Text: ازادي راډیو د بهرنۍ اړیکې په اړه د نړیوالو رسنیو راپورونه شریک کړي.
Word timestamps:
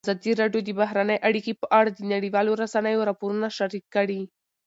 ازادي 0.07 0.31
راډیو 0.41 0.61
د 0.65 0.69
بهرنۍ 0.79 1.17
اړیکې 1.27 1.53
په 1.61 1.65
اړه 1.77 1.89
د 1.93 1.99
نړیوالو 2.13 2.57
رسنیو 2.63 3.07
راپورونه 3.09 3.47
شریک 3.57 3.85
کړي. 3.95 4.21